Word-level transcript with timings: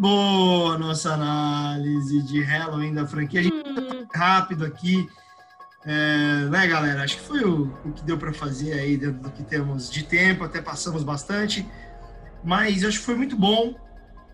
boa 0.00 0.78
nossa 0.78 1.12
análise 1.12 2.22
de 2.22 2.40
Halloween 2.40 2.94
da 2.94 3.06
franquia. 3.06 3.40
A 3.40 3.42
gente 3.42 3.56
hum. 3.56 4.06
rápido 4.14 4.64
aqui. 4.64 5.06
É, 5.84 6.46
né, 6.50 6.66
galera? 6.66 7.04
Acho 7.04 7.18
que 7.18 7.22
foi 7.22 7.44
o, 7.44 7.64
o 7.84 7.92
que 7.92 8.02
deu 8.02 8.16
para 8.16 8.32
fazer 8.32 8.72
aí 8.72 8.96
dentro 8.96 9.20
do 9.20 9.30
que 9.30 9.42
temos 9.42 9.90
de 9.90 10.02
tempo, 10.02 10.42
até 10.44 10.62
passamos 10.62 11.04
bastante. 11.04 11.66
Mas 12.42 12.82
acho 12.82 12.98
que 12.98 13.04
foi 13.04 13.14
muito 13.14 13.36
bom. 13.36 13.74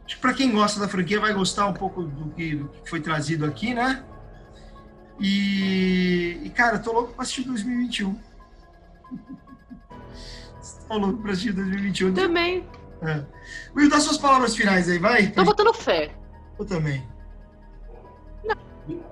Acho 0.05 0.15
que 0.15 0.21
para 0.21 0.35
quem 0.35 0.53
gosta 0.53 0.79
da 0.79 0.87
franquia 0.87 1.19
vai 1.19 1.35
gostar 1.35 1.67
um 1.67 1.73
pouco 1.73 2.05
do 2.05 2.31
que, 2.31 2.55
do 2.55 2.69
que 2.69 2.89
foi 2.89 3.01
trazido 3.01 3.45
aqui, 3.45 3.75
né? 3.75 4.05
E, 5.19 6.41
e 6.45 6.51
cara, 6.51 6.79
tô 6.79 6.93
louco 6.93 7.13
para 7.13 7.23
assistir 7.23 7.43
2021. 7.43 8.17
tô 10.87 10.97
louco 10.97 11.21
para 11.23 11.33
assistir 11.33 11.53
2021. 11.53 12.15
Também. 12.15 12.65
É. 13.07 13.25
Will, 13.77 13.89
dá 13.89 14.01
suas 14.01 14.19
palavras 14.19 14.57
finais 14.57 14.89
aí, 14.89 14.99
vai. 14.99 15.29
Tô 15.29 15.45
botando 15.45 15.73
fé. 15.73 16.11
Eu 16.59 16.65
também. 16.65 17.07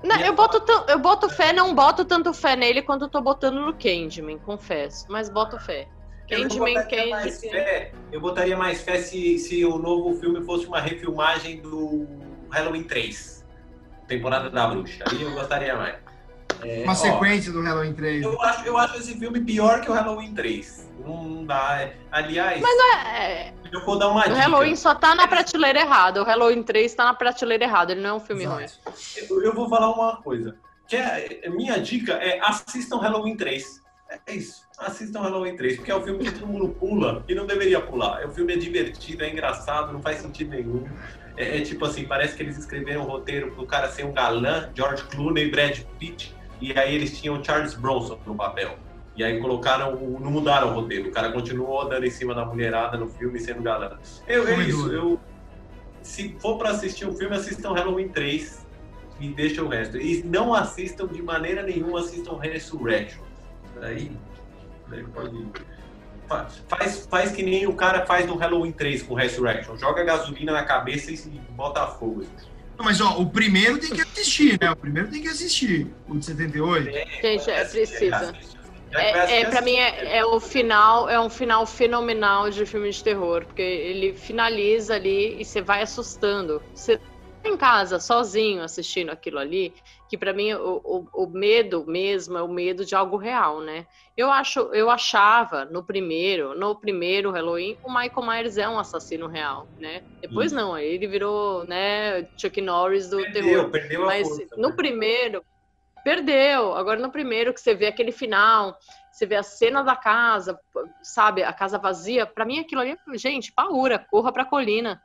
Não, 0.03 0.17
eu, 0.20 0.34
boto, 0.34 0.62
eu 0.89 0.98
boto 0.98 1.29
fé, 1.29 1.53
não 1.53 1.75
boto 1.75 2.05
tanto 2.05 2.33
fé 2.33 2.55
nele 2.55 2.83
quanto 2.83 3.07
eu 3.07 3.09
tô 3.09 3.20
botando 3.20 3.61
no 3.61 3.75
Candyman, 3.75 4.39
confesso. 4.39 5.07
Mas 5.09 5.29
boto 5.29 5.59
fé. 5.59 5.89
Candyman, 6.29 6.75
eu 6.75 6.83
Candyman. 6.84 7.11
Mais 7.11 7.41
fé, 7.41 7.93
eu 8.12 8.20
botaria 8.20 8.57
mais 8.57 8.83
fé 8.83 8.98
se, 8.98 9.39
se 9.39 9.65
o 9.65 9.79
novo 9.79 10.15
filme 10.20 10.45
fosse 10.45 10.67
uma 10.67 10.81
refilmagem 10.81 11.61
do 11.61 12.06
Halloween 12.51 12.84
3, 12.84 13.45
temporada 14.06 14.48
da 14.48 14.69
bruxa. 14.69 15.05
Aí 15.11 15.23
eu 15.23 15.33
gostaria 15.33 15.77
mais. 15.77 16.03
É, 16.64 16.82
uma 16.84 16.95
sequência 16.95 17.50
ó, 17.50 17.54
do 17.54 17.62
Halloween 17.62 17.92
3. 17.92 18.23
Eu 18.23 18.41
acho, 18.41 18.66
eu 18.66 18.78
acho 18.78 18.96
esse 18.96 19.18
filme 19.18 19.41
pior 19.41 19.80
que 19.80 19.91
o 19.91 19.95
Halloween 19.95 20.34
3. 20.34 20.91
Não 21.05 21.45
dá. 21.45 21.82
É, 21.82 21.96
aliás. 22.10 22.60
Mas 22.60 22.78
é. 22.96 23.52
Eu 23.70 23.84
vou 23.84 23.98
dar 23.98 24.09
uma 24.09 24.20
o 24.20 24.22
dica. 24.22 24.34
O 24.34 24.38
Halloween 24.38 24.77
só 24.77 24.94
tá 24.94 25.14
na 25.14 25.28
prateleira 25.28 25.80
errada. 25.80 26.22
O 26.22 26.24
Halloween 26.24 26.62
3 26.62 26.94
tá 26.94 27.05
na 27.05 27.14
prateleira 27.14 27.64
errada. 27.64 27.92
Ele 27.92 28.00
não 28.00 28.11
é 28.11 28.14
um 28.14 28.20
filme 28.20 28.44
Exato. 28.44 28.58
ruim. 28.58 28.97
Eu, 29.28 29.42
eu, 29.42 29.55
vou 29.55 29.69
falar 29.69 29.91
uma 29.91 30.16
coisa. 30.22 30.56
Que 30.86 30.97
é, 30.97 31.50
minha 31.50 31.78
dica 31.78 32.14
é 32.14 32.41
assistam 32.42 32.98
Halloween 32.98 33.36
3. 33.36 33.83
É 34.27 34.34
isso. 34.34 34.64
Assistam 34.78 35.20
Halloween 35.20 35.56
3, 35.56 35.77
porque 35.77 35.91
é 35.91 35.94
o 35.94 36.02
filme 36.02 36.24
que 36.24 36.33
todo 36.33 36.46
mundo 36.46 36.69
pula 36.69 37.24
e 37.28 37.34
não 37.34 37.46
deveria 37.46 37.80
pular. 37.80 38.27
O 38.27 38.33
filme 38.33 38.55
é 38.55 38.56
divertido, 38.56 39.24
é 39.24 39.30
engraçado, 39.30 39.92
não 39.92 40.02
faz 40.02 40.19
sentido 40.19 40.50
nenhum. 40.50 40.86
É, 41.36 41.58
é 41.58 41.61
tipo 41.62 41.84
assim, 41.84 42.05
parece 42.05 42.36
que 42.36 42.42
eles 42.42 42.58
escreveram 42.58 43.02
um 43.02 43.05
roteiro 43.05 43.52
pro 43.52 43.67
cara 43.67 43.89
ser 43.89 44.05
um 44.05 44.12
galã, 44.12 44.70
George 44.74 45.05
Clooney, 45.05 45.50
Brad 45.50 45.80
Pitt, 45.98 46.34
e 46.65 46.79
aí 46.79 46.95
eles 46.95 47.20
tinham 47.20 47.43
Charles 47.45 47.75
Bronson 47.75 48.19
no 48.25 48.34
papel. 48.34 48.79
E 49.17 49.23
aí 49.23 49.39
colocaram, 49.39 49.95
não 49.95 50.31
mudaram 50.31 50.70
o 50.70 50.75
roteiro. 50.75 51.09
O 51.09 51.12
cara 51.12 51.31
continuou 51.31 51.89
dando 51.89 52.07
em 52.07 52.11
cima 52.11 52.34
da 52.34 52.45
mulherada 52.45 52.97
no 52.97 53.07
filme 53.07 53.39
sendo 53.39 53.62
galã. 53.62 53.98
Eu, 54.27 54.48
é 54.48 54.55
isso, 54.62 54.91
eu. 54.91 55.20
Se 56.03 56.35
for 56.41 56.59
para 56.59 56.70
assistir 56.70 57.07
um 57.07 57.15
filme, 57.15 57.37
assistam 57.37 57.73
Halloween 57.73 58.09
3 58.09 58.67
e 59.20 59.29
deixa 59.29 59.62
o 59.62 59.69
resto. 59.69 59.98
E 59.98 60.23
não 60.25 60.55
assistam 60.55 61.07
de 61.07 61.23
maneira 61.23 61.62
nenhuma, 61.62 62.01
assistam 62.01 62.37
Resurrection. 62.39 63.23
Daí, 63.81 64.11
daí 64.89 65.05
pode. 65.05 65.47
Faz, 66.69 67.07
faz 67.07 67.31
que 67.33 67.42
nem 67.42 67.67
o 67.67 67.75
cara 67.75 68.07
faz 68.07 68.27
no 68.27 68.37
Halloween 68.37 68.73
3 68.73 69.03
com 69.03 69.15
Resurrection. 69.15 69.77
Joga 69.77 70.03
gasolina 70.03 70.53
na 70.53 70.65
cabeça 70.65 71.12
e 71.12 71.17
bota 71.51 71.87
fogo. 71.87 72.25
Não, 72.77 72.84
mas 72.84 73.00
ó, 73.00 73.19
o 73.19 73.27
primeiro 73.27 73.78
tem 73.78 73.91
que 73.91 74.00
assistir, 74.00 74.58
né? 74.61 74.70
O 74.70 74.77
primeiro 74.77 75.08
tem 75.08 75.22
que 75.22 75.28
assistir. 75.28 75.86
O 76.08 76.17
de 76.17 76.25
78. 76.25 76.91
Gente, 77.22 77.50
é 77.50 77.64
preciso. 77.64 78.33
É, 78.92 79.41
é 79.41 79.44
para 79.47 79.61
mim 79.61 79.75
é, 79.75 80.19
é, 80.19 80.25
o 80.25 80.39
final, 80.39 81.08
é 81.08 81.20
um 81.20 81.28
final 81.28 81.67
fenomenal 81.67 82.48
de 82.48 82.64
filme 82.64 82.91
de 82.91 83.02
terror, 83.02 83.45
porque 83.45 83.62
ele 83.62 84.14
finaliza 84.14 84.95
ali 84.95 85.41
e 85.41 85.45
você 85.45 85.61
vai 85.61 85.83
assustando. 85.83 86.62
Você 86.72 87.00
em 87.48 87.56
casa 87.56 87.98
sozinho 87.98 88.62
assistindo 88.62 89.11
aquilo 89.11 89.39
ali, 89.39 89.74
que 90.08 90.17
para 90.17 90.33
mim 90.33 90.52
o, 90.55 90.80
o, 90.85 91.24
o, 91.24 91.27
medo 91.27 91.85
mesmo 91.86 92.39
é 92.39 92.42
o 92.42 92.48
medo 92.48 92.85
de 92.85 92.95
algo 92.95 93.17
real, 93.17 93.61
né? 93.61 93.86
Eu 94.17 94.30
acho, 94.30 94.61
eu 94.73 94.91
achava 94.91 95.64
no 95.64 95.83
primeiro, 95.83 96.58
no 96.58 96.74
primeiro 96.74 97.30
Halloween, 97.30 97.77
o 97.83 97.89
Michael 97.92 98.27
Myers 98.27 98.57
é 98.57 98.68
um 98.68 98.79
assassino 98.79 99.27
real, 99.27 99.67
né? 99.79 100.02
Depois 100.20 100.52
hum. 100.52 100.57
não, 100.57 100.79
ele 100.79 101.07
virou, 101.07 101.67
né, 101.67 102.24
Chuck 102.36 102.61
Norris 102.61 103.08
do 103.08 103.18
perdeu, 103.18 103.42
terror. 103.42 103.70
Perdeu 103.70 104.07
Mas 104.07 104.29
força, 104.29 104.57
no 104.57 104.68
né? 104.68 104.74
primeiro, 104.77 105.45
perdeu. 106.02 106.74
Agora 106.74 107.01
no 107.01 107.11
primeiro 107.11 107.52
que 107.52 107.61
você 107.61 107.74
vê 107.74 107.86
aquele 107.86 108.13
final, 108.13 108.79
você 109.11 109.27
vê 109.27 109.36
a 109.36 109.42
cena 109.42 109.83
da 109.83 109.95
casa, 109.95 110.58
sabe, 111.02 111.42
a 111.42 111.52
casa 111.52 111.79
vazia, 111.79 112.27
para 112.27 112.45
mim 112.45 112.58
aquilo 112.58 112.80
ali, 112.80 112.97
gente, 113.14 113.52
paura, 113.52 113.98
corra 114.11 114.33
pra 114.33 114.45
colina. 114.45 115.02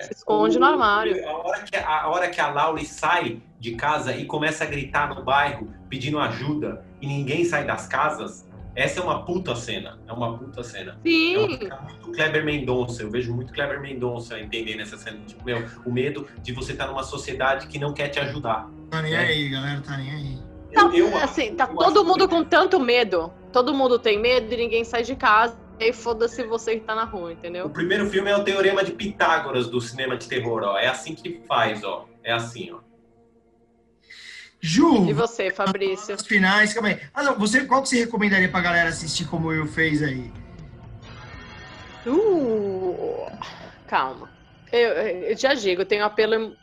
É. 0.00 0.04
Se 0.04 0.12
esconde 0.14 0.56
o, 0.56 0.60
no 0.60 0.66
armário. 0.66 1.28
A 1.28 1.36
hora, 1.36 1.62
que, 1.62 1.76
a 1.76 2.08
hora 2.08 2.28
que 2.28 2.40
a 2.40 2.84
sai 2.84 3.42
de 3.58 3.74
casa 3.74 4.16
e 4.16 4.24
começa 4.24 4.64
a 4.64 4.66
gritar 4.66 5.14
no 5.14 5.22
bairro 5.22 5.68
pedindo 5.88 6.18
ajuda 6.18 6.84
e 7.00 7.06
ninguém 7.06 7.44
sai 7.44 7.66
das 7.66 7.86
casas, 7.86 8.48
essa 8.74 9.00
é 9.00 9.02
uma 9.02 9.24
puta 9.24 9.54
cena. 9.54 9.98
É 10.06 10.12
uma 10.12 10.38
puta 10.38 10.62
cena. 10.62 10.98
Sim. 11.04 11.34
É 11.34 11.74
uma, 11.74 11.82
muito 11.82 12.12
Kleber 12.12 12.44
Mendonça. 12.44 13.02
Eu 13.02 13.10
vejo 13.10 13.34
muito 13.34 13.52
Kleber 13.52 13.80
Mendonça 13.80 14.38
entendendo 14.38 14.80
essa 14.80 14.96
cena. 14.96 15.18
Tipo, 15.26 15.44
meu, 15.44 15.64
o 15.84 15.92
medo 15.92 16.26
de 16.42 16.52
você 16.52 16.72
estar 16.72 16.86
numa 16.86 17.02
sociedade 17.02 17.66
que 17.66 17.78
não 17.78 17.92
quer 17.92 18.08
te 18.08 18.18
ajudar. 18.20 18.70
Tá 18.90 19.02
nem 19.02 19.12
né? 19.12 19.18
aí, 19.18 19.48
galera. 19.48 19.80
Tá 19.80 19.96
nem 19.96 20.10
aí. 20.10 20.38
Tá, 20.72 20.82
eu, 20.94 21.16
assim, 21.18 21.54
tá 21.56 21.66
todo 21.66 22.04
mundo 22.04 22.28
com 22.28 22.44
tanto 22.44 22.78
medo. 22.78 23.32
Todo 23.52 23.74
mundo 23.74 23.98
tem 23.98 24.20
medo 24.20 24.52
e 24.54 24.56
ninguém 24.56 24.84
sai 24.84 25.02
de 25.02 25.16
casa. 25.16 25.58
E 25.80 25.84
aí 25.84 25.92
foda-se 25.94 26.44
você 26.44 26.74
que 26.74 26.84
tá 26.84 26.94
na 26.94 27.04
rua, 27.04 27.32
entendeu? 27.32 27.64
O 27.64 27.70
primeiro 27.70 28.08
filme 28.10 28.30
é 28.30 28.36
o 28.36 28.44
Teorema 28.44 28.84
de 28.84 28.92
Pitágoras 28.92 29.66
do 29.66 29.80
cinema 29.80 30.14
de 30.14 30.28
terror, 30.28 30.62
ó. 30.62 30.78
É 30.78 30.86
assim 30.86 31.14
que 31.14 31.40
faz, 31.48 31.82
ó. 31.82 32.06
É 32.22 32.32
assim, 32.32 32.70
ó. 32.70 32.80
Ju! 34.60 35.08
E 35.08 35.14
você, 35.14 35.50
Fabrício? 35.50 36.14
Os 36.14 36.26
finais, 36.26 36.74
calma 36.74 36.90
aí. 36.90 37.00
Ah, 37.14 37.22
não, 37.22 37.38
você, 37.38 37.64
qual 37.64 37.82
que 37.82 37.88
você 37.88 38.00
recomendaria 38.00 38.50
pra 38.50 38.60
galera 38.60 38.90
assistir 38.90 39.24
como 39.24 39.50
eu 39.54 39.66
fez 39.66 40.02
aí? 40.02 40.30
Uh, 42.06 43.26
calma. 43.88 44.30
Eu, 44.70 44.90
eu 44.90 45.36
já 45.36 45.54
digo, 45.54 45.80
eu 45.80 45.86
tenho 45.86 46.04
apelo 46.04 46.54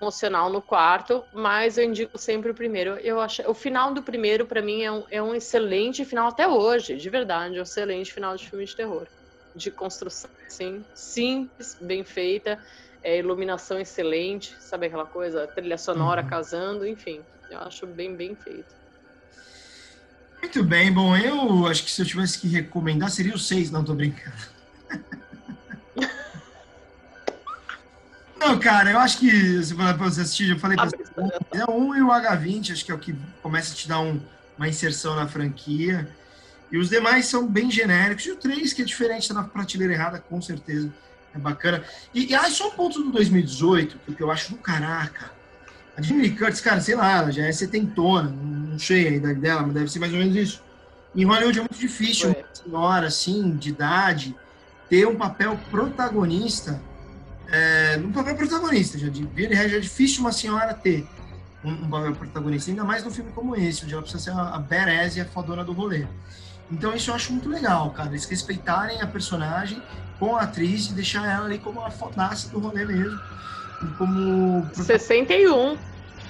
emocional 0.00 0.50
no 0.50 0.62
quarto, 0.62 1.24
mas 1.32 1.76
eu 1.76 1.84
indico 1.84 2.18
sempre 2.18 2.50
o 2.50 2.54
primeiro. 2.54 2.96
Eu 2.98 3.20
acho, 3.20 3.42
o 3.50 3.54
final 3.54 3.92
do 3.92 4.02
primeiro, 4.02 4.46
para 4.46 4.62
mim, 4.62 4.82
é 4.82 4.92
um, 4.92 5.04
é 5.10 5.22
um 5.22 5.34
excelente 5.34 6.04
final 6.04 6.28
até 6.28 6.46
hoje, 6.46 6.96
de 6.96 7.10
verdade, 7.10 7.58
um 7.58 7.62
excelente 7.62 8.12
final 8.12 8.36
de 8.36 8.48
filme 8.48 8.64
de 8.64 8.76
terror. 8.76 9.06
De 9.54 9.70
construção, 9.70 10.30
assim, 10.46 10.84
simples, 10.94 11.76
bem 11.80 12.04
feita 12.04 12.58
é, 13.02 13.18
iluminação 13.18 13.78
excelente, 13.78 14.54
sabe 14.60 14.86
aquela 14.86 15.06
coisa, 15.06 15.46
trilha 15.46 15.78
sonora 15.78 16.22
uhum. 16.22 16.28
casando, 16.28 16.86
enfim, 16.86 17.22
eu 17.50 17.58
acho 17.60 17.86
bem, 17.86 18.16
bem 18.16 18.34
feito. 18.36 18.74
Muito 20.40 20.62
bem, 20.62 20.92
bom, 20.92 21.16
eu 21.16 21.66
acho 21.66 21.84
que 21.84 21.90
se 21.90 22.02
eu 22.02 22.06
tivesse 22.06 22.38
que 22.38 22.48
recomendar 22.48 23.10
seria 23.10 23.34
o 23.34 23.38
6, 23.38 23.70
não 23.70 23.84
tô 23.84 23.94
brincando. 23.94 24.57
Não, 28.48 28.58
cara, 28.58 28.90
eu 28.90 28.98
acho 28.98 29.18
que 29.18 29.62
se 29.62 29.74
for 29.74 29.84
pra 29.94 30.08
você 30.08 30.22
assistir, 30.22 30.50
eu 30.50 30.58
falei 30.58 30.74
pra 30.74 30.86
você, 30.86 30.96
é 31.52 31.70
um 31.70 31.94
e 31.94 32.02
o 32.02 32.08
H20, 32.08 32.72
acho 32.72 32.82
que 32.82 32.90
é 32.90 32.94
o 32.94 32.98
que 32.98 33.14
começa 33.42 33.74
a 33.74 33.76
te 33.76 33.86
dar 33.86 34.00
um, 34.00 34.18
uma 34.56 34.66
inserção 34.66 35.14
na 35.14 35.28
franquia. 35.28 36.08
E 36.72 36.78
os 36.78 36.88
demais 36.88 37.26
são 37.26 37.46
bem 37.46 37.70
genéricos. 37.70 38.24
E 38.24 38.30
o 38.30 38.36
3, 38.36 38.72
que 38.72 38.80
é 38.80 38.84
diferente, 38.86 39.28
tá 39.28 39.34
na 39.34 39.44
prateleira 39.44 39.92
errada, 39.92 40.18
com 40.18 40.40
certeza. 40.40 40.90
É 41.34 41.38
bacana. 41.38 41.84
E, 42.14 42.30
e 42.30 42.34
ah, 42.34 42.50
só 42.50 42.68
um 42.68 42.70
ponto 42.70 43.02
do 43.02 43.12
2018, 43.12 43.98
que 44.16 44.22
eu 44.22 44.30
acho 44.30 44.52
do 44.52 44.56
caraca. 44.56 45.30
A 45.94 46.00
Jamie 46.00 46.34
Curtis, 46.34 46.62
cara, 46.62 46.80
sei 46.80 46.94
lá, 46.94 47.18
ela 47.18 47.30
já 47.30 47.44
é 47.44 47.52
setentona, 47.52 48.30
não 48.30 48.78
sei 48.78 49.08
a 49.08 49.10
idade 49.10 49.40
dela, 49.40 49.62
mas 49.62 49.74
deve 49.74 49.88
ser 49.88 49.98
mais 49.98 50.12
ou 50.12 50.18
menos 50.18 50.34
isso. 50.34 50.62
Em 51.14 51.24
Hollywood 51.24 51.58
é 51.58 51.62
muito 51.62 51.78
difícil, 51.78 52.28
uma 52.30 52.54
senhora 52.54 53.06
assim, 53.08 53.56
de 53.56 53.68
idade, 53.68 54.34
ter 54.88 55.06
um 55.06 55.16
papel 55.16 55.58
protagonista. 55.70 56.80
É, 57.50 57.98
um 58.04 58.12
papel 58.12 58.36
protagonista, 58.36 58.98
já, 58.98 59.08
vira 59.08 59.54
já 59.54 59.76
é 59.76 59.80
difícil 59.80 60.20
uma 60.20 60.32
senhora 60.32 60.74
ter 60.74 61.06
um, 61.64 61.70
um, 61.70 61.88
papel 61.88 62.14
protagonista, 62.14 62.70
ainda 62.70 62.84
mais 62.84 63.02
num 63.02 63.10
filme 63.10 63.32
como 63.32 63.56
esse, 63.56 63.84
onde 63.84 63.94
ela 63.94 64.02
precisa 64.02 64.22
ser 64.22 64.30
a, 64.32 64.54
a 64.54 64.58
badass 64.58 65.16
e 65.16 65.20
a 65.20 65.24
fodona 65.24 65.64
do 65.64 65.72
rolê. 65.72 66.06
Então 66.70 66.94
isso 66.94 67.10
eu 67.10 67.14
acho 67.14 67.32
muito 67.32 67.48
legal, 67.48 67.90
cara, 67.90 68.10
eles 68.10 68.26
respeitarem 68.26 69.00
a 69.00 69.06
personagem 69.06 69.82
com 70.18 70.36
a 70.36 70.42
atriz 70.42 70.86
e 70.90 70.92
deixar 70.92 71.26
ela 71.26 71.46
ali 71.46 71.58
como 71.58 71.80
a 71.80 71.90
fodaça 71.90 72.48
do 72.50 72.58
rolê 72.58 72.84
mesmo. 72.84 73.18
E 73.82 73.86
como. 73.96 74.68
61. 74.74 75.78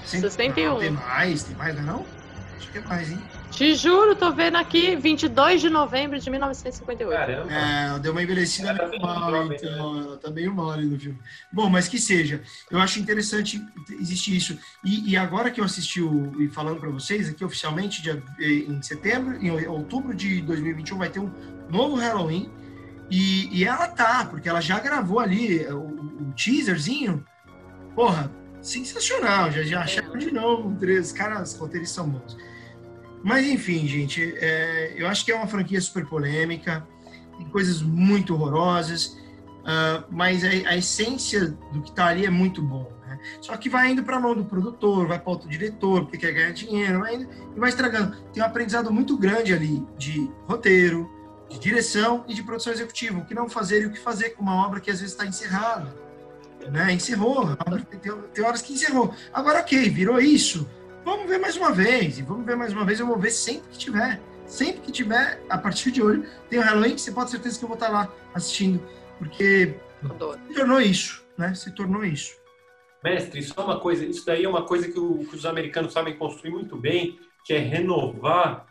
61. 0.05 0.69
Não, 0.69 0.79
tem 0.79 0.91
mais, 0.91 1.43
tem 1.43 1.57
mais, 1.57 1.75
não 1.75 1.83
é 1.83 1.87
não? 1.87 2.18
Acho 2.59 2.73
que 2.73 2.79
é 2.79 2.81
mais, 2.81 3.11
hein? 3.11 3.23
Te 3.53 3.75
juro, 3.75 4.17
tô 4.17 4.33
vendo 4.33 4.57
aqui 4.57 4.97
22 4.97 5.61
de 5.61 5.71
novembro 5.71 6.19
de 6.19 6.29
1958. 6.29 7.09
Caramba. 7.09 7.53
É, 7.53 7.99
deu 8.01 8.11
uma 8.11 8.23
envelhecida 8.23 8.75
meio 8.75 9.01
mal, 9.01 9.53
então. 9.53 10.01
Ela 10.01 10.17
tá 10.17 10.31
meio 10.31 10.53
mal 10.53 10.73
ali 10.73 10.87
no 10.87 10.99
filme. 10.99 11.19
Bom, 11.53 11.71
mas 11.71 11.87
que 11.87 11.99
seja. 11.99 12.43
Eu 12.69 12.81
acho 12.81 12.99
interessante 12.99 13.65
existe 13.91 14.37
isso. 14.37 14.59
E, 14.85 15.11
e 15.11 15.17
agora 15.17 15.51
que 15.53 15.61
eu 15.61 15.65
assisti 15.65 16.03
o, 16.03 16.43
e 16.43 16.49
falando 16.49 16.81
para 16.81 16.91
vocês 16.91 17.29
aqui 17.29 17.45
oficialmente, 17.45 18.03
dia, 18.03 18.21
em 18.41 18.83
setembro, 18.83 19.37
em 19.37 19.51
outubro 19.69 20.15
de 20.15 20.41
2021, 20.43 20.99
vai 20.99 21.09
ter 21.09 21.21
um 21.21 21.31
novo 21.71 21.97
Halloween 21.97 22.51
E, 23.09 23.57
e 23.57 23.65
ela 23.65 23.87
tá, 23.87 24.25
porque 24.25 24.49
ela 24.49 24.61
já 24.61 24.81
gravou 24.81 25.21
ali 25.21 25.65
o, 25.67 25.79
o 25.79 26.33
teaserzinho. 26.37 27.25
Porra, 27.95 28.31
sensacional. 28.63 29.51
Já, 29.51 29.63
já 29.63 29.81
acharam 29.81 30.17
de 30.17 30.31
novo. 30.31 30.77
Três 30.79 31.13
caras 31.13 31.57
roteiristas 31.57 31.95
são 31.95 32.09
bons. 32.09 32.37
Mas 33.23 33.47
enfim, 33.47 33.87
gente, 33.87 34.35
é, 34.37 34.95
eu 34.97 35.07
acho 35.09 35.25
que 35.25 35.33
é 35.33 35.37
uma 35.37 35.47
franquia 35.47 35.81
super 35.81 36.07
polêmica, 36.07 36.87
tem 37.37 37.47
coisas 37.49 37.83
muito 37.83 38.35
horrorosas, 38.35 39.19
uh, 39.63 40.05
mas 40.11 40.45
a, 40.45 40.49
a, 40.49 40.77
essência 40.77 41.49
do 41.73 41.83
que 41.83 41.91
está 41.91 42.07
ali 42.07 42.27
é 42.27 42.31
muito 42.31 42.63
bom. 42.63 42.91
Né? 43.07 43.19
Só 43.41 43.57
que 43.57 43.69
vai 43.69 43.91
indo 43.91 44.03
para 44.03 44.17
a 44.17 44.21
mão 44.21 44.35
do 44.35 44.45
produtor, 44.45 45.07
vai 45.07 45.19
para 45.19 45.31
outro 45.31 45.49
diretor, 45.49 46.03
porque 46.03 46.19
quer 46.19 46.33
ganhar 46.33 46.53
dinheiro, 46.53 47.01
vai 47.01 47.17
indo, 47.17 47.29
e 47.57 47.59
vai 47.59 47.69
estragando. 47.69 48.17
Tem 48.33 48.43
um 48.43 48.47
aprendizado 48.47 48.93
muito 48.93 49.17
grande 49.17 49.53
ali 49.53 49.85
de 49.97 50.31
roteiro, 50.47 51.11
de 51.49 51.59
direção 51.59 52.25
e 52.29 52.35
de 52.35 52.43
produção 52.43 52.73
executiva. 52.73 53.19
O 53.19 53.25
que 53.25 53.35
não 53.35 53.49
fazer 53.49 53.83
e 53.83 53.87
o 53.87 53.93
que 53.93 53.99
fazer 53.99 54.31
com 54.31 54.43
uma 54.43 54.67
obra 54.67 54.81
que 54.81 54.91
às 54.91 55.01
vezes 55.01 55.15
está 55.15 55.27
encerrada. 55.27 56.08
Né? 56.71 56.93
Encerrou, 56.93 57.57
tem, 58.35 58.45
horas 58.45 58.63
que 58.63 58.73
encerrou. 58.73 59.15
Agora, 59.33 59.61
ok, 59.61 59.89
virou 59.89 60.21
isso 60.21 60.69
vamos 61.09 61.27
ver 61.27 61.39
mais 61.39 61.57
uma 61.57 61.73
vez, 61.73 62.19
e 62.19 62.23
vamos 62.23 62.45
ver 62.45 62.55
mais 62.55 62.73
uma 62.73 62.85
vez, 62.85 63.01
eu 63.01 63.07
vou 63.07 63.19
ver 63.19 63.31
sempre 63.31 63.71
que 63.71 63.79
tiver. 63.79 64.21
Sempre 64.47 64.81
que 64.81 64.93
tiver, 64.93 65.43
a 65.49 65.59
partir 65.59 65.91
de 65.91 66.03
hoje, 66.03 66.23
tem 66.49 66.59
o 66.59 66.63
Halloween, 66.63 66.97
você 66.97 67.11
pode 67.11 67.31
ter 67.31 67.37
certeza 67.37 67.59
que 67.59 67.65
eu 67.65 67.69
vou 67.69 67.77
estar 67.77 67.89
lá 67.89 68.13
assistindo, 68.35 68.83
porque 69.19 69.75
se 70.01 70.55
tornou 70.55 70.81
isso, 70.81 71.25
né? 71.37 71.55
Se 71.55 71.71
tornou 71.75 72.05
isso. 72.05 72.35
Mestre, 73.03 73.43
só 73.43 73.65
uma 73.65 73.79
coisa, 73.81 74.05
isso 74.05 74.25
daí 74.27 74.45
é 74.45 74.49
uma 74.49 74.63
coisa 74.63 74.89
que, 74.91 74.99
o, 74.99 75.19
que 75.19 75.37
os 75.37 75.47
americanos 75.47 75.93
sabem 75.93 76.17
construir 76.17 76.51
muito 76.51 76.77
bem, 76.77 77.19
que 77.45 77.53
é 77.55 77.59
renovar 77.59 78.67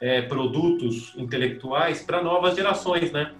é, 0.00 0.22
produtos 0.22 1.14
intelectuais 1.16 2.02
para 2.02 2.22
novas 2.22 2.54
gerações, 2.54 3.10
né? 3.12 3.34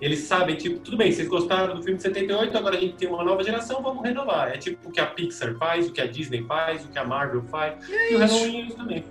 Eles 0.00 0.20
sabem, 0.20 0.56
tipo, 0.56 0.78
tudo 0.78 0.96
bem, 0.96 1.10
vocês 1.10 1.26
gostaram 1.26 1.74
do 1.74 1.82
filme 1.82 1.96
de 1.96 2.04
78, 2.04 2.56
agora 2.56 2.76
a 2.76 2.80
gente 2.80 2.94
tem 2.94 3.08
uma 3.08 3.24
nova 3.24 3.42
geração, 3.42 3.82
vamos 3.82 4.04
renovar. 4.04 4.48
É 4.48 4.56
tipo 4.56 4.88
o 4.88 4.92
que 4.92 5.00
a 5.00 5.06
Pixar 5.06 5.56
faz, 5.56 5.88
o 5.88 5.92
que 5.92 6.00
a 6.00 6.06
Disney 6.06 6.44
faz, 6.44 6.84
o 6.84 6.88
que 6.88 6.98
a 6.98 7.04
Marvel 7.04 7.42
faz. 7.44 7.74
É 7.90 8.12
e 8.12 8.14
o 8.14 8.18
Halloween 8.18 8.68
é 8.70 8.74
também. 8.74 9.04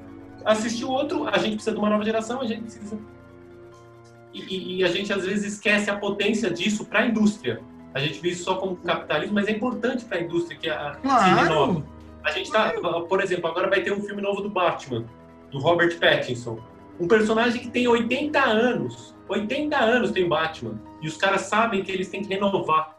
Assistiu 0.45 0.89
outro, 0.89 1.27
a 1.27 1.37
gente 1.39 1.55
precisa 1.55 1.73
de 1.73 1.77
uma 1.77 1.89
nova 1.89 2.05
geração, 2.05 2.39
a 2.39 2.45
gente 2.45 2.61
precisa. 2.61 2.97
E, 4.33 4.77
e 4.77 4.83
a 4.83 4.87
gente 4.87 5.11
às 5.11 5.25
vezes 5.25 5.53
esquece 5.53 5.89
a 5.89 5.97
potência 5.97 6.49
disso 6.49 6.85
para 6.85 6.99
a 6.99 7.05
indústria. 7.05 7.61
A 7.93 7.99
gente 7.99 8.21
vê 8.21 8.29
isso 8.29 8.45
só 8.45 8.55
como 8.55 8.77
capitalismo, 8.77 9.35
mas 9.35 9.47
é 9.47 9.51
importante 9.51 10.05
para 10.05 10.19
a 10.19 10.21
indústria 10.21 10.57
que 10.57 10.69
a, 10.69 10.97
claro. 11.01 11.23
se 11.23 11.43
renova. 11.43 11.83
A 12.23 12.31
gente 12.31 12.49
tá, 12.49 12.73
por 13.09 13.21
exemplo, 13.21 13.47
agora 13.47 13.69
vai 13.69 13.81
ter 13.81 13.91
um 13.91 14.01
filme 14.01 14.21
novo 14.21 14.41
do 14.41 14.49
Batman, 14.49 15.03
do 15.51 15.59
Robert 15.59 15.99
Pattinson. 15.99 16.59
Um 16.97 17.07
personagem 17.07 17.61
que 17.61 17.69
tem 17.69 17.87
80 17.87 18.39
anos 18.39 19.16
80 19.27 19.77
anos 19.77 20.11
tem 20.11 20.27
Batman. 20.27 20.79
E 21.01 21.07
os 21.07 21.17
caras 21.17 21.41
sabem 21.41 21.83
que 21.83 21.91
eles 21.91 22.09
têm 22.09 22.21
que 22.21 22.29
renovar. 22.29 22.97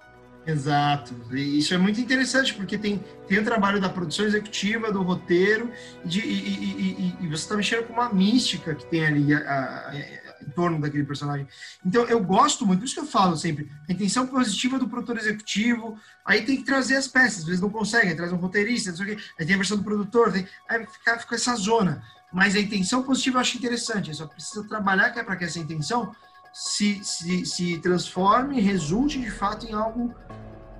Exato. 0.49 1.15
E 1.33 1.59
isso 1.59 1.75
é 1.75 1.79
muito 1.79 2.01
interessante, 2.01 2.55
porque 2.55 2.79
tem, 2.79 3.05
tem 3.27 3.39
o 3.39 3.45
trabalho 3.45 3.79
da 3.79 3.89
produção 3.91 4.25
executiva, 4.25 4.91
do 4.91 5.03
roteiro, 5.03 5.71
de, 6.03 6.21
e, 6.21 6.25
e, 6.25 7.17
e, 7.21 7.27
você 7.27 7.43
está 7.43 7.55
mexendo 7.55 7.87
com 7.87 7.93
uma 7.93 8.11
mística 8.11 8.75
que 8.75 8.87
tem 8.87 9.05
ali 9.05 9.35
a, 9.35 9.39
a, 9.39 9.91
a, 9.91 9.95
em 9.95 10.51
torno 10.55 10.81
daquele 10.81 11.05
personagem. 11.05 11.47
Então, 11.85 12.05
eu 12.05 12.23
gosto 12.25 12.65
muito, 12.65 12.79
por 12.79 12.87
isso 12.87 12.95
que 12.95 13.01
eu 13.01 13.07
falo 13.07 13.37
sempre, 13.37 13.71
a 13.87 13.93
intenção 13.93 14.27
positiva 14.27 14.79
do 14.79 14.89
produtor 14.89 15.19
executivo, 15.19 15.99
aí 16.25 16.43
tem 16.43 16.57
que 16.57 16.65
trazer 16.65 16.97
as 16.97 17.07
peças, 17.07 17.41
às 17.41 17.45
vezes 17.45 17.61
não 17.61 17.69
consegue, 17.69 18.15
traz 18.15 18.33
um 18.33 18.37
roteirista, 18.37 18.89
não 18.89 18.97
sei 18.97 19.07
o 19.07 19.17
quê, 19.17 19.23
aí 19.39 19.45
tem 19.45 19.55
a 19.55 19.59
versão 19.59 19.77
do 19.77 19.85
produtor, 19.85 20.33
tem, 20.33 20.47
aí 20.67 20.87
fica, 20.87 21.19
fica 21.19 21.35
essa 21.35 21.55
zona. 21.57 22.03
Mas 22.33 22.55
a 22.55 22.61
intenção 22.61 23.03
positiva 23.03 23.39
eu 23.39 23.41
acho 23.41 23.57
interessante, 23.57 24.15
só 24.15 24.27
precisa 24.27 24.67
trabalhar 24.69 25.17
é 25.17 25.23
para 25.23 25.37
que 25.37 25.45
essa 25.45 25.59
intenção 25.59 26.15
se, 26.53 27.03
se, 27.03 27.47
se 27.47 27.79
transforme, 27.79 28.61
resulte 28.61 29.19
de 29.19 29.31
fato 29.31 29.67
em 29.67 29.73
algo 29.73 30.15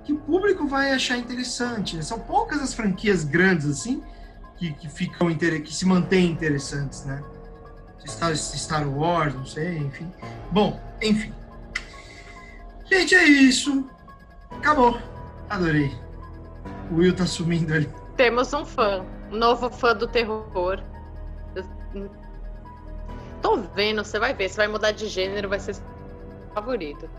que 0.03 0.13
o 0.13 0.17
público 0.17 0.67
vai 0.67 0.91
achar 0.91 1.17
interessante. 1.17 1.95
Né? 1.95 2.01
São 2.01 2.19
poucas 2.19 2.61
as 2.61 2.73
franquias 2.73 3.23
grandes 3.23 3.65
assim 3.65 4.03
que, 4.57 4.73
que 4.73 4.89
ficam 4.89 5.33
que 5.33 5.73
se 5.73 5.85
mantêm 5.85 6.31
interessantes, 6.31 7.05
né? 7.05 7.23
Star, 8.05 8.35
Star 8.35 8.87
Wars, 8.87 9.33
não 9.33 9.45
sei, 9.45 9.77
enfim. 9.77 10.11
Bom, 10.51 10.79
enfim. 11.01 11.33
Gente, 12.89 13.15
é 13.15 13.23
isso. 13.23 13.89
Acabou. 14.51 14.99
Adorei. 15.49 15.93
O 16.91 16.95
Will 16.95 17.15
tá 17.15 17.25
sumindo 17.25 17.73
ali. 17.73 17.89
Temos 18.17 18.53
um 18.53 18.65
fã. 18.65 19.05
Um 19.31 19.37
novo 19.37 19.69
fã 19.69 19.95
do 19.95 20.07
terror. 20.07 20.83
Tô 23.41 23.57
vendo, 23.75 24.03
você 24.03 24.19
vai 24.19 24.33
ver, 24.33 24.49
você 24.49 24.57
vai 24.57 24.67
mudar 24.67 24.91
de 24.91 25.07
gênero, 25.07 25.47
vai 25.47 25.59
ser 25.59 25.75
favorito. 26.53 27.09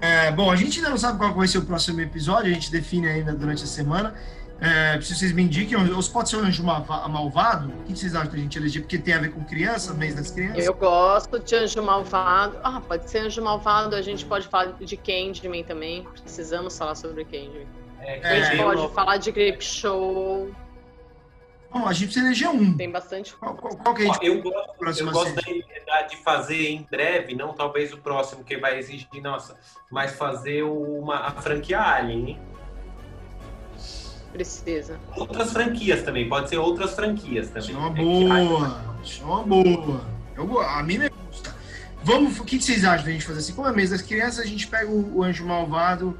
É, 0.00 0.30
bom, 0.32 0.50
a 0.50 0.56
gente 0.56 0.78
ainda 0.78 0.90
não 0.90 0.98
sabe 0.98 1.18
qual 1.18 1.32
vai 1.32 1.46
ser 1.46 1.58
o 1.58 1.62
próximo 1.64 2.00
episódio, 2.00 2.50
a 2.50 2.54
gente 2.54 2.70
define 2.70 3.08
ainda 3.08 3.32
durante 3.32 3.64
a 3.64 3.66
semana. 3.66 4.14
É, 4.60 5.00
se 5.00 5.14
vocês 5.14 5.32
me 5.32 5.42
indiquem, 5.42 5.76
ou 5.76 6.02
pode 6.12 6.28
ser 6.28 6.36
um 6.36 6.40
anjo 6.40 6.62
malvado, 6.62 7.68
o 7.68 7.82
que 7.84 7.96
vocês 7.96 8.14
acham 8.14 8.30
da 8.30 8.38
gente 8.38 8.56
eleger? 8.56 8.82
Porque 8.82 8.98
tem 8.98 9.14
a 9.14 9.18
ver 9.18 9.32
com 9.32 9.44
criança, 9.44 9.92
mês 9.94 10.14
das 10.14 10.30
crianças? 10.30 10.64
Eu 10.64 10.74
gosto 10.74 11.38
de 11.38 11.54
anjo 11.56 11.82
malvado. 11.82 12.58
Ah, 12.62 12.80
pode 12.80 13.10
ser 13.10 13.18
anjo 13.18 13.42
malvado, 13.42 13.96
a 13.96 14.02
gente 14.02 14.24
pode 14.24 14.46
falar 14.46 14.72
de 14.72 14.96
Candyman 14.96 15.64
também. 15.64 16.06
Precisamos 16.22 16.78
falar 16.78 16.94
sobre 16.94 17.24
Candyman. 17.24 17.66
É, 18.00 18.20
a 18.26 18.44
gente 18.44 18.62
pode 18.62 18.94
falar 18.94 19.16
de 19.16 19.32
Grip 19.32 19.62
Show. 19.62 20.50
Bom, 21.74 21.88
a 21.88 21.92
gente 21.92 22.04
precisa 22.04 22.26
eleger 22.26 22.48
um. 22.48 22.76
Tem 22.76 22.88
bastante. 22.88 23.34
Qual, 23.34 23.52
qual, 23.56 23.76
qual 23.76 23.94
que 23.96 24.04
é 24.04 24.08
a 24.08 24.12
gente... 24.12 24.24
Eu 24.24 24.40
gosto, 24.40 25.00
eu 25.00 25.10
gosto 25.10 25.34
da, 25.34 26.02
de 26.02 26.16
fazer 26.18 26.70
em 26.70 26.86
breve, 26.88 27.34
não 27.34 27.52
talvez 27.52 27.92
o 27.92 27.98
próximo 27.98 28.44
que 28.44 28.56
vai 28.56 28.78
exigir, 28.78 29.08
nossa, 29.20 29.58
mas 29.90 30.14
fazer 30.14 30.62
uma, 30.62 31.16
a 31.26 31.32
franquia 31.32 31.80
Alien, 31.80 32.28
hein? 32.28 32.40
Precisa. 34.32 35.00
Outras 35.16 35.52
franquias 35.52 36.02
também, 36.02 36.28
pode 36.28 36.48
ser 36.48 36.58
outras 36.58 36.94
franquias 36.94 37.48
também. 37.48 37.62
Isso 37.62 37.72
é 37.72 37.76
uma 37.76 37.90
boa, 37.90 38.84
isso 39.02 39.22
é 39.22 39.24
uma 39.24 39.42
boa. 39.42 40.00
Eu, 40.36 40.60
a 40.60 40.80
mim 40.84 40.98
me 40.98 41.08
gusta. 41.08 41.56
Vamos, 42.04 42.38
o 42.38 42.44
que 42.44 42.60
vocês 42.60 42.84
acham 42.84 43.06
da 43.06 43.10
gente 43.10 43.26
fazer 43.26 43.40
assim? 43.40 43.52
Como 43.52 43.66
é 43.66 43.72
mês 43.72 43.90
das 43.90 44.00
crianças, 44.00 44.38
a 44.38 44.46
gente 44.46 44.68
pega 44.68 44.88
o, 44.88 45.18
o 45.18 45.24
Anjo 45.24 45.44
Malvado. 45.44 46.16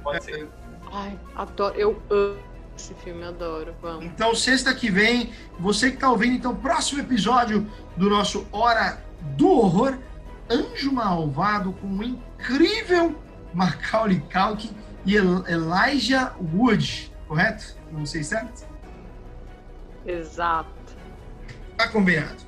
Pode 0.00 0.18
é, 0.18 0.20
ser. 0.20 0.48
Ai, 0.92 1.18
adoro, 1.34 1.74
eu 1.76 2.00
amo 2.08 2.51
esse 2.76 2.94
filme, 2.94 3.24
adoro. 3.24 3.74
Vamos. 3.80 4.04
Então, 4.04 4.34
sexta 4.34 4.74
que 4.74 4.90
vem, 4.90 5.32
você 5.58 5.90
que 5.90 5.96
está 5.96 6.10
ouvindo, 6.10 6.34
então, 6.34 6.54
próximo 6.54 7.00
episódio 7.00 7.66
do 7.96 8.08
nosso 8.08 8.46
Hora 8.50 9.02
do 9.36 9.48
Horror, 9.48 9.98
Anjo 10.50 10.92
Malvado, 10.92 11.72
com 11.74 11.86
o 11.86 12.02
incrível 12.02 13.14
Macaulay 13.54 14.22
Culkin 14.32 14.70
e 15.04 15.16
Elijah 15.16 16.34
Wood, 16.54 17.12
correto? 17.28 17.76
Não 17.90 18.06
sei 18.06 18.22
certo? 18.22 18.66
Exato. 20.04 20.70
Tá 21.76 21.88
combinado. 21.88 22.42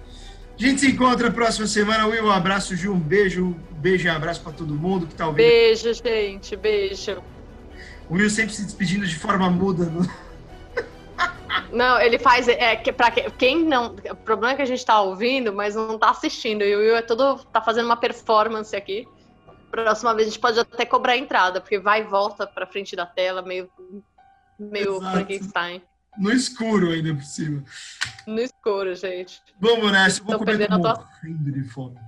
A 0.58 0.62
gente 0.62 0.80
se 0.80 0.90
encontra 0.90 1.30
próxima 1.30 1.66
semana. 1.66 2.06
Will, 2.06 2.26
um 2.26 2.30
abraço, 2.30 2.76
Ju, 2.76 2.92
um 2.92 2.98
beijo. 2.98 3.56
Beijo 3.72 4.06
e 4.06 4.10
abraço 4.10 4.40
para 4.40 4.52
todo 4.52 4.74
mundo 4.74 5.06
que 5.06 5.14
tá 5.14 5.26
ouvindo. 5.26 5.44
Beijo, 5.44 5.92
gente. 5.92 6.56
Beijo. 6.56 7.22
O 8.08 8.14
Will 8.14 8.30
sempre 8.30 8.52
se 8.52 8.64
despedindo 8.64 9.06
de 9.06 9.16
forma 9.16 9.48
muda. 9.50 9.86
No... 9.86 10.08
Não, 11.72 12.00
ele 12.00 12.18
faz. 12.18 12.48
É, 12.48 12.76
que, 12.76 12.92
pra 12.92 13.10
quem 13.10 13.64
não. 13.64 13.96
O 14.10 14.16
problema 14.16 14.52
é 14.52 14.56
que 14.56 14.62
a 14.62 14.66
gente 14.66 14.84
tá 14.84 15.00
ouvindo, 15.00 15.52
mas 15.52 15.74
não 15.74 15.98
tá 15.98 16.10
assistindo. 16.10 16.62
E 16.62 16.74
o 16.74 16.78
Will 16.78 16.96
é 16.96 17.02
todo. 17.02 17.44
tá 17.46 17.60
fazendo 17.60 17.86
uma 17.86 17.96
performance 17.96 18.74
aqui. 18.74 19.08
Próxima 19.70 20.14
vez 20.14 20.28
a 20.28 20.30
gente 20.30 20.40
pode 20.40 20.60
até 20.60 20.86
cobrar 20.86 21.14
a 21.14 21.16
entrada, 21.16 21.60
porque 21.60 21.78
vai 21.78 22.00
e 22.00 22.04
volta 22.04 22.46
pra 22.46 22.66
frente 22.66 22.94
da 22.94 23.06
tela, 23.06 23.42
meio. 23.42 23.68
meio 24.58 25.00
Frankenstein. 25.00 25.82
No 26.16 26.30
escuro 26.30 26.90
ainda 26.90 27.12
por 27.12 27.24
cima. 27.24 27.64
No 28.26 28.40
escuro, 28.40 28.94
gente. 28.94 29.42
Vamos 29.58 29.90
nessa, 29.90 30.20
eu 30.20 30.26
vou 30.26 30.38
comer 30.38 30.58
perdendo 30.58 30.86
a 30.86 31.08
de 31.22 31.64
fome. 31.64 31.98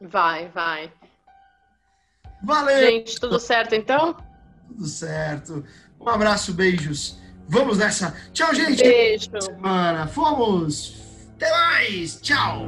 Vai, 0.00 0.48
vai. 0.48 0.92
Valeu! 2.42 2.78
Gente, 2.78 3.18
tudo 3.18 3.40
certo 3.40 3.74
então? 3.74 4.16
Tudo 4.74 4.86
certo. 4.88 5.64
Um 6.00 6.08
abraço, 6.08 6.52
beijos. 6.52 7.18
Vamos 7.48 7.78
nessa. 7.78 8.14
Tchau, 8.32 8.54
gente. 8.54 8.82
Beijo. 8.82 9.30
Semana. 9.40 10.06
Fomos. 10.08 10.96
Até 11.36 11.50
mais. 11.50 12.20
Tchau. 12.20 12.66